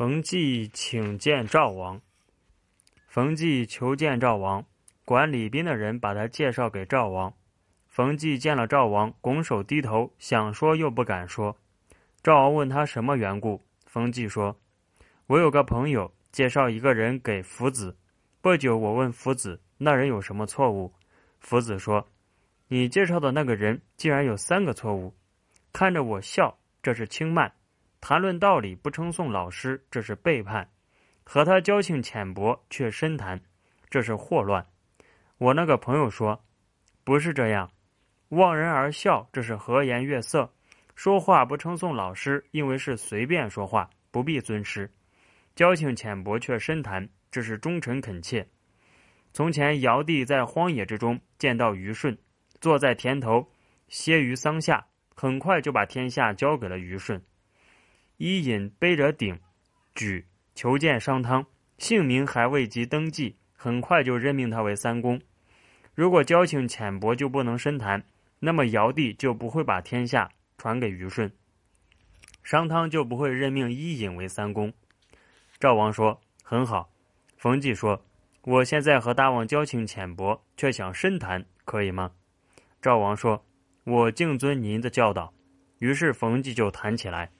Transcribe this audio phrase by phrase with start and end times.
[0.00, 2.00] 冯骥请见赵王。
[3.06, 4.64] 冯骥求见赵王，
[5.04, 7.34] 管礼宾的人把他介绍给赵王。
[7.86, 11.54] 冯骥见了赵王，拱手低头，想说又不敢说。
[12.22, 14.58] 赵王问他什么缘故，冯骥说
[15.28, 17.94] ：“我有个朋友介绍一个人给夫子，
[18.40, 20.90] 不久我问夫子那人有什么错误，
[21.40, 22.08] 夫子说：
[22.68, 25.12] 你介绍的那个人竟然有三个错误，
[25.74, 27.52] 看着我笑，这是轻慢。”
[28.00, 30.64] 谈论道理不称颂老师，这是背叛；
[31.22, 33.40] 和他交情浅薄却深谈，
[33.90, 34.66] 这是祸乱。
[35.36, 36.42] 我那个朋友说，
[37.04, 37.70] 不是这样，
[38.30, 40.50] 望人而笑，这是和颜悦色；
[40.96, 44.90] 说话不称颂老师，因为是随便说话，不必尊师。
[45.54, 48.48] 交情浅薄却深谈，这是忠诚恳切。
[49.32, 52.16] 从前尧帝在荒野之中见到虞舜，
[52.60, 53.46] 坐在田头
[53.88, 57.22] 歇于桑下，很快就把天下交给了虞舜。
[58.22, 59.40] 伊尹背着鼎，
[59.94, 61.46] 举求见商汤，
[61.78, 65.18] 姓名还未及登记，很快就任命他为三公。
[65.94, 68.04] 如果交情浅薄就不能深谈，
[68.38, 71.32] 那么尧帝就不会把天下传给虞舜，
[72.42, 74.70] 商汤就不会任命伊尹为三公。
[75.58, 76.90] 赵王说：“很好。”
[77.38, 78.04] 冯骥说
[78.44, 82.12] ：“我现在和大王交情浅薄，却想深谈，可以吗？”
[82.82, 83.46] 赵王说
[83.84, 85.32] ：“我敬遵您的教导。”
[85.80, 87.30] 于是冯骥就谈起来。